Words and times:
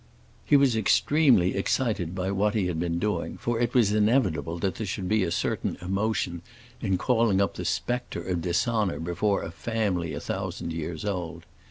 He 0.45 0.57
was 0.57 0.75
extremely 0.75 1.55
excited 1.55 2.15
by 2.15 2.31
what 2.31 2.55
he 2.55 2.65
had 2.65 2.79
been 2.79 2.97
doing, 2.97 3.37
for 3.37 3.59
it 3.59 3.75
was 3.75 3.91
inevitable 3.91 4.57
that 4.57 4.73
there 4.73 4.87
should 4.87 5.07
be 5.07 5.23
a 5.23 5.29
certain 5.29 5.77
emotion 5.79 6.41
in 6.81 6.97
calling 6.97 7.39
up 7.39 7.53
the 7.53 7.65
spectre 7.65 8.23
of 8.27 8.41
dishonor 8.41 8.99
before 8.99 9.43
a 9.43 9.51
family 9.51 10.15
a 10.15 10.19
thousand 10.19 10.73
years 10.73 11.05
old. 11.05 11.45